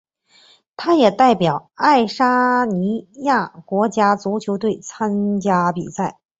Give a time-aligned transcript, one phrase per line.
[0.75, 6.19] 他也代表爱沙尼亚国家足球队参加比赛。